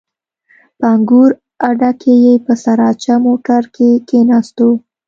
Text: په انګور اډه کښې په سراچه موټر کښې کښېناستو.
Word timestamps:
په 0.77 0.85
انګور 0.95 1.29
اډه 1.69 1.91
کښې 2.01 2.33
په 2.45 2.53
سراچه 2.63 3.13
موټر 3.25 3.63
کښې 3.73 3.89
کښېناستو. 4.07 4.69